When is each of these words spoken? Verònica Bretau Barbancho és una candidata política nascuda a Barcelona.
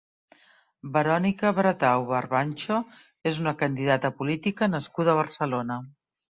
Verònica 0.95 1.51
Bretau 1.57 2.07
Barbancho 2.13 2.79
és 3.33 3.43
una 3.45 3.55
candidata 3.63 4.13
política 4.23 4.73
nascuda 4.77 5.15
a 5.15 5.19
Barcelona. 5.25 5.83